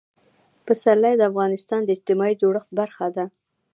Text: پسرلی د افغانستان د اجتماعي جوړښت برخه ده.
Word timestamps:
پسرلی 0.65 1.13
د 1.17 1.21
افغانستان 1.31 1.81
د 1.83 1.89
اجتماعي 1.95 2.35
جوړښت 2.41 2.69
برخه 2.79 3.07
ده. 3.15 3.25